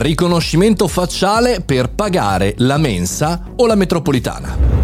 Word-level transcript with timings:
Riconoscimento 0.00 0.86
facciale 0.86 1.60
per 1.60 1.90
pagare 1.90 2.54
la 2.58 2.78
mensa 2.78 3.50
o 3.56 3.66
la 3.66 3.74
metropolitana. 3.74 4.77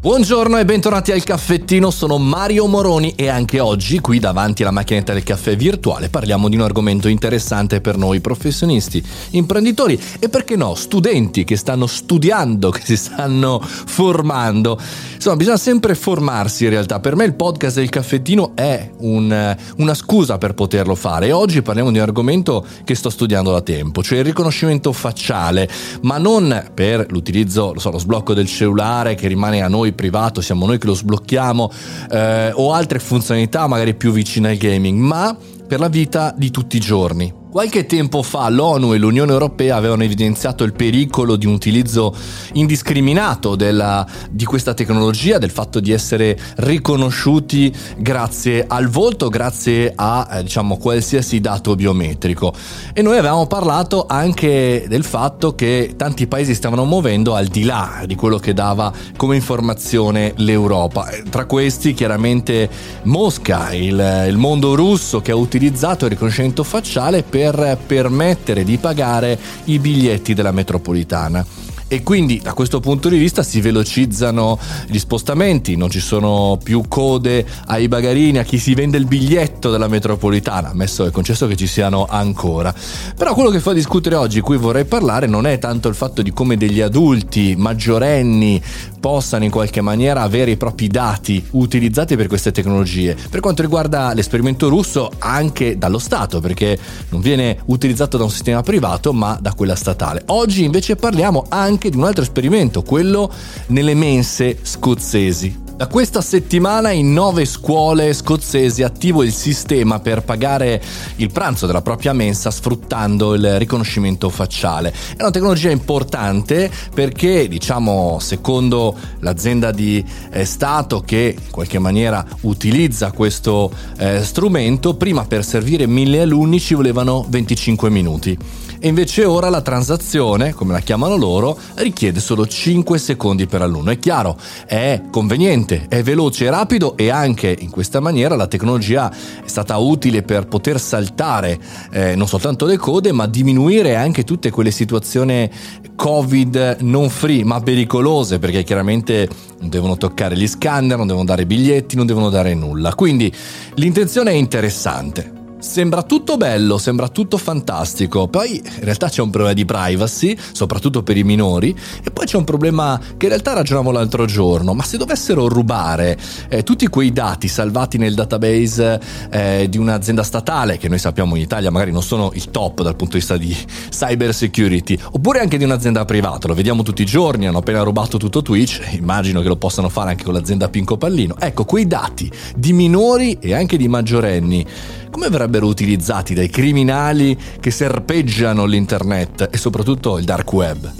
Buongiorno 0.00 0.56
e 0.58 0.64
bentornati 0.64 1.10
al 1.10 1.24
caffettino, 1.24 1.90
sono 1.90 2.18
Mario 2.18 2.68
Moroni 2.68 3.14
e 3.16 3.26
anche 3.26 3.58
oggi 3.58 3.98
qui 3.98 4.20
davanti 4.20 4.62
alla 4.62 4.70
macchinetta 4.70 5.12
del 5.12 5.24
caffè 5.24 5.56
virtuale 5.56 6.08
parliamo 6.08 6.48
di 6.48 6.54
un 6.54 6.62
argomento 6.62 7.08
interessante 7.08 7.80
per 7.80 7.96
noi 7.96 8.20
professionisti, 8.20 9.02
imprenditori 9.30 10.00
e 10.20 10.28
perché 10.28 10.54
no, 10.54 10.76
studenti 10.76 11.42
che 11.42 11.56
stanno 11.56 11.88
studiando, 11.88 12.70
che 12.70 12.82
si 12.84 12.96
stanno 12.96 13.60
formando. 13.60 14.78
Insomma, 15.14 15.34
bisogna 15.34 15.56
sempre 15.56 15.96
formarsi 15.96 16.62
in 16.62 16.70
realtà. 16.70 17.00
Per 17.00 17.16
me 17.16 17.24
il 17.24 17.34
podcast 17.34 17.74
del 17.74 17.88
caffettino 17.88 18.52
è 18.54 18.88
un, 18.98 19.56
una 19.78 19.94
scusa 19.94 20.38
per 20.38 20.54
poterlo 20.54 20.94
fare 20.94 21.26
e 21.26 21.32
oggi 21.32 21.60
parliamo 21.60 21.90
di 21.90 21.98
un 21.98 22.04
argomento 22.04 22.64
che 22.84 22.94
sto 22.94 23.10
studiando 23.10 23.50
da 23.50 23.62
tempo, 23.62 24.00
cioè 24.04 24.18
il 24.18 24.24
riconoscimento 24.24 24.92
facciale, 24.92 25.68
ma 26.02 26.18
non 26.18 26.70
per 26.72 27.06
l'utilizzo, 27.10 27.72
lo 27.72 27.80
so, 27.80 27.90
lo 27.90 27.98
sblocco 27.98 28.32
del 28.32 28.46
cellulare 28.46 29.16
che 29.16 29.26
rimane 29.26 29.60
a 29.60 29.66
noi 29.66 29.87
noi 29.88 29.92
privato, 29.92 30.40
siamo 30.40 30.66
noi 30.66 30.78
che 30.78 30.86
lo 30.86 30.94
sblocchiamo, 30.94 31.70
eh, 32.10 32.50
o 32.54 32.72
altre 32.72 32.98
funzionalità 32.98 33.66
magari 33.66 33.94
più 33.94 34.12
vicine 34.12 34.50
al 34.50 34.56
gaming, 34.56 34.98
ma 34.98 35.36
per 35.66 35.80
la 35.80 35.88
vita 35.88 36.34
di 36.36 36.50
tutti 36.50 36.76
i 36.76 36.80
giorni. 36.80 37.32
Qualche 37.50 37.86
tempo 37.86 38.22
fa 38.22 38.46
l'ONU 38.50 38.92
e 38.92 38.98
l'Unione 38.98 39.32
Europea 39.32 39.76
avevano 39.76 40.02
evidenziato 40.02 40.64
il 40.64 40.74
pericolo 40.74 41.34
di 41.36 41.46
un 41.46 41.54
utilizzo 41.54 42.14
indiscriminato 42.52 43.56
della, 43.56 44.06
di 44.30 44.44
questa 44.44 44.74
tecnologia, 44.74 45.38
del 45.38 45.50
fatto 45.50 45.80
di 45.80 45.90
essere 45.90 46.38
riconosciuti 46.56 47.74
grazie 47.96 48.66
al 48.68 48.88
volto, 48.88 49.30
grazie 49.30 49.90
a 49.96 50.28
eh, 50.30 50.42
diciamo, 50.42 50.76
qualsiasi 50.76 51.40
dato 51.40 51.74
biometrico. 51.74 52.52
E 52.92 53.00
noi 53.00 53.16
avevamo 53.16 53.46
parlato 53.46 54.04
anche 54.06 54.84
del 54.86 55.02
fatto 55.02 55.54
che 55.54 55.94
tanti 55.96 56.26
paesi 56.26 56.54
stavano 56.54 56.84
muovendo 56.84 57.34
al 57.34 57.46
di 57.46 57.64
là 57.64 58.02
di 58.04 58.14
quello 58.14 58.36
che 58.36 58.52
dava 58.52 58.92
come 59.16 59.36
informazione 59.36 60.34
l'Europa. 60.36 61.08
Tra 61.30 61.46
questi 61.46 61.94
chiaramente 61.94 62.68
Mosca, 63.04 63.72
il, 63.72 64.26
il 64.28 64.36
mondo 64.36 64.74
russo 64.74 65.22
che 65.22 65.30
ha 65.30 65.36
utilizzato 65.36 66.04
il 66.04 66.10
riconoscimento 66.10 66.62
facciale 66.62 67.22
per 67.22 67.37
per 67.38 67.78
permettere 67.86 68.64
di 68.64 68.78
pagare 68.78 69.38
i 69.66 69.78
biglietti 69.78 70.34
della 70.34 70.50
metropolitana 70.50 71.46
e 71.88 72.02
quindi 72.02 72.40
da 72.42 72.52
questo 72.52 72.80
punto 72.80 73.08
di 73.08 73.16
vista 73.16 73.42
si 73.42 73.60
velocizzano 73.62 74.58
gli 74.86 74.98
spostamenti, 74.98 75.74
non 75.74 75.88
ci 75.88 76.00
sono 76.00 76.58
più 76.62 76.82
code 76.86 77.46
ai 77.66 77.88
bagarini, 77.88 78.38
a 78.38 78.44
chi 78.44 78.58
si 78.58 78.74
vende 78.74 78.98
il 78.98 79.06
biglietto 79.06 79.70
della 79.70 79.88
metropolitana, 79.88 80.68
ammesso 80.68 81.06
e 81.06 81.10
concesso 81.10 81.46
che 81.46 81.56
ci 81.56 81.66
siano 81.66 82.06
ancora. 82.08 82.74
Però 83.16 83.32
quello 83.32 83.48
che 83.48 83.60
fa 83.60 83.72
discutere 83.72 84.16
oggi, 84.16 84.40
cui 84.40 84.58
vorrei 84.58 84.84
parlare, 84.84 85.26
non 85.26 85.46
è 85.46 85.58
tanto 85.58 85.88
il 85.88 85.94
fatto 85.94 86.20
di 86.20 86.32
come 86.32 86.58
degli 86.58 86.82
adulti 86.82 87.54
maggiorenni 87.56 88.62
possano 89.00 89.44
in 89.44 89.50
qualche 89.50 89.80
maniera 89.80 90.22
avere 90.22 90.50
i 90.50 90.56
propri 90.56 90.88
dati 90.88 91.42
utilizzati 91.52 92.16
per 92.16 92.26
queste 92.26 92.52
tecnologie. 92.52 93.16
Per 93.30 93.40
quanto 93.40 93.62
riguarda 93.62 94.12
l'esperimento 94.12 94.68
russo, 94.68 95.10
anche 95.18 95.78
dallo 95.78 95.98
Stato, 95.98 96.40
perché 96.40 96.78
non 97.10 97.20
viene 97.20 97.58
utilizzato 97.66 98.18
da 98.18 98.24
un 98.24 98.30
sistema 98.30 98.62
privato, 98.62 99.12
ma 99.12 99.38
da 99.40 99.54
quella 99.54 99.74
statale. 99.74 100.22
Oggi 100.26 100.64
invece 100.64 100.96
parliamo 100.96 101.46
anche 101.48 101.77
anche 101.78 101.90
di 101.90 101.96
un 101.96 102.02
altro 102.02 102.24
esperimento, 102.24 102.82
quello 102.82 103.32
nelle 103.68 103.94
mense 103.94 104.58
scozzesi. 104.62 105.67
Da 105.78 105.86
questa 105.86 106.22
settimana 106.22 106.90
in 106.90 107.12
nove 107.12 107.44
scuole 107.44 108.12
scozzesi 108.12 108.82
attivo 108.82 109.22
il 109.22 109.32
sistema 109.32 110.00
per 110.00 110.24
pagare 110.24 110.82
il 111.18 111.30
pranzo 111.30 111.66
della 111.66 111.82
propria 111.82 112.12
mensa 112.12 112.50
sfruttando 112.50 113.34
il 113.34 113.60
riconoscimento 113.60 114.28
facciale. 114.28 114.92
È 115.16 115.20
una 115.20 115.30
tecnologia 115.30 115.70
importante 115.70 116.68
perché, 116.92 117.46
diciamo, 117.46 118.18
secondo 118.18 118.96
l'azienda 119.20 119.70
di 119.70 120.04
eh, 120.32 120.44
Stato 120.44 121.00
che 121.02 121.36
in 121.40 121.50
qualche 121.52 121.78
maniera 121.78 122.26
utilizza 122.40 123.12
questo 123.12 123.70
eh, 123.98 124.24
strumento, 124.24 124.96
prima 124.96 125.26
per 125.26 125.44
servire 125.44 125.86
mille 125.86 126.22
alunni 126.22 126.58
ci 126.58 126.74
volevano 126.74 127.24
25 127.28 127.88
minuti 127.88 128.36
e 128.80 128.88
invece 128.88 129.24
ora 129.24 129.48
la 129.48 129.60
transazione, 129.60 130.52
come 130.54 130.72
la 130.72 130.80
chiamano 130.80 131.16
loro, 131.16 131.58
richiede 131.74 132.20
solo 132.20 132.46
5 132.46 132.96
secondi 132.98 133.46
per 133.46 133.62
alunno. 133.62 133.90
È 133.90 133.98
chiaro, 133.98 134.36
è 134.66 135.02
conveniente, 135.10 135.67
è 135.88 136.02
veloce 136.02 136.46
e 136.46 136.50
rapido 136.50 136.96
e 136.96 137.10
anche 137.10 137.54
in 137.58 137.70
questa 137.70 138.00
maniera 138.00 138.36
la 138.36 138.46
tecnologia 138.46 139.10
è 139.10 139.46
stata 139.48 139.76
utile 139.76 140.22
per 140.22 140.46
poter 140.46 140.80
saltare 140.80 141.58
eh, 141.90 142.14
non 142.14 142.26
soltanto 142.26 142.66
le 142.66 142.76
code, 142.76 143.12
ma 143.12 143.26
diminuire 143.26 143.96
anche 143.96 144.24
tutte 144.24 144.50
quelle 144.50 144.70
situazioni 144.70 145.50
Covid 145.94 146.78
non 146.80 147.10
free, 147.10 147.44
ma 147.44 147.60
pericolose, 147.60 148.38
perché 148.38 148.62
chiaramente 148.62 149.28
non 149.60 149.68
devono 149.68 149.96
toccare 149.96 150.36
gli 150.36 150.46
scanner, 150.46 150.96
non 150.96 151.06
devono 151.06 151.24
dare 151.24 151.46
biglietti, 151.46 151.96
non 151.96 152.06
devono 152.06 152.30
dare 152.30 152.54
nulla. 152.54 152.94
Quindi 152.94 153.32
l'intenzione 153.74 154.30
è 154.30 154.34
interessante. 154.34 155.37
Sembra 155.60 156.04
tutto 156.04 156.36
bello, 156.36 156.78
sembra 156.78 157.08
tutto 157.08 157.36
fantastico, 157.36 158.28
poi 158.28 158.62
in 158.64 158.84
realtà 158.84 159.08
c'è 159.08 159.22
un 159.22 159.30
problema 159.30 159.54
di 159.54 159.64
privacy, 159.64 160.36
soprattutto 160.52 161.02
per 161.02 161.16
i 161.16 161.24
minori, 161.24 161.76
e 162.04 162.12
poi 162.12 162.26
c'è 162.26 162.36
un 162.36 162.44
problema 162.44 162.96
che 163.16 163.26
in 163.26 163.30
realtà 163.30 163.54
ragionavo 163.54 163.90
l'altro 163.90 164.24
giorno, 164.24 164.72
ma 164.72 164.84
se 164.84 164.96
dovessero 164.98 165.48
rubare 165.48 166.16
eh, 166.48 166.62
tutti 166.62 166.86
quei 166.86 167.12
dati 167.12 167.48
salvati 167.48 167.98
nel 167.98 168.14
database 168.14 169.00
eh, 169.30 169.66
di 169.68 169.78
un'azienda 169.78 170.22
statale, 170.22 170.78
che 170.78 170.88
noi 170.88 170.98
sappiamo 170.98 171.34
in 171.34 171.42
Italia 171.42 171.72
magari 171.72 171.90
non 171.90 172.04
sono 172.04 172.30
il 172.34 172.52
top 172.52 172.82
dal 172.82 172.94
punto 172.94 173.14
di 173.14 173.18
vista 173.18 173.36
di 173.36 173.56
cyber 173.90 174.32
security, 174.32 174.96
oppure 175.10 175.40
anche 175.40 175.58
di 175.58 175.64
un'azienda 175.64 176.04
privata, 176.04 176.46
lo 176.46 176.54
vediamo 176.54 176.84
tutti 176.84 177.02
i 177.02 177.06
giorni, 177.06 177.48
hanno 177.48 177.58
appena 177.58 177.82
rubato 177.82 178.16
tutto 178.16 178.42
Twitch, 178.42 178.80
immagino 178.94 179.40
che 179.40 179.48
lo 179.48 179.56
possano 179.56 179.88
fare 179.88 180.10
anche 180.10 180.22
con 180.22 180.34
l'azienda 180.34 180.68
Pinco 180.68 180.96
Pallino, 180.96 181.34
ecco 181.36 181.64
quei 181.64 181.88
dati 181.88 182.30
di 182.54 182.72
minori 182.72 183.38
e 183.40 183.54
anche 183.54 183.76
di 183.76 183.88
maggiorenni 183.88 184.64
come 185.10 185.30
verrebbero 185.48 185.66
utilizzati 185.66 186.34
dai 186.34 186.50
criminali 186.50 187.36
che 187.58 187.70
serpeggiano 187.70 188.66
l'internet 188.66 189.48
e 189.50 189.56
soprattutto 189.56 190.18
il 190.18 190.24
dark 190.24 190.52
web? 190.52 190.92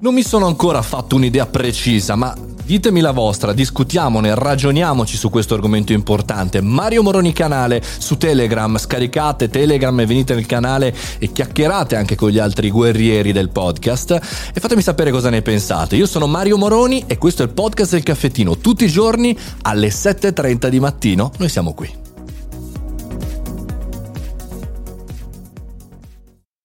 Non 0.00 0.14
mi 0.14 0.22
sono 0.22 0.46
ancora 0.46 0.82
fatto 0.82 1.16
un'idea 1.16 1.46
precisa, 1.46 2.14
ma 2.14 2.34
Ditemi 2.66 3.02
la 3.02 3.10
vostra, 3.10 3.52
discutiamone, 3.52 4.34
ragioniamoci 4.34 5.18
su 5.18 5.28
questo 5.28 5.52
argomento 5.52 5.92
importante. 5.92 6.62
Mario 6.62 7.02
Moroni 7.02 7.34
canale 7.34 7.82
su 7.98 8.16
Telegram, 8.16 8.78
scaricate 8.78 9.50
Telegram 9.50 10.00
e 10.00 10.06
venite 10.06 10.34
nel 10.34 10.46
canale 10.46 10.94
e 11.18 11.30
chiacchierate 11.30 11.94
anche 11.94 12.14
con 12.14 12.30
gli 12.30 12.38
altri 12.38 12.70
guerrieri 12.70 13.32
del 13.32 13.50
podcast 13.50 14.12
e 14.54 14.60
fatemi 14.60 14.80
sapere 14.80 15.10
cosa 15.10 15.28
ne 15.28 15.42
pensate. 15.42 15.96
Io 15.96 16.06
sono 16.06 16.26
Mario 16.26 16.56
Moroni 16.56 17.04
e 17.06 17.18
questo 17.18 17.42
è 17.42 17.44
il 17.44 17.52
podcast 17.52 17.90
del 17.90 18.02
caffettino, 18.02 18.56
tutti 18.56 18.84
i 18.84 18.88
giorni 18.88 19.36
alle 19.60 19.88
7.30 19.88 20.68
di 20.68 20.80
mattino. 20.80 21.32
Noi 21.36 21.50
siamo 21.50 21.74
qui. 21.74 22.03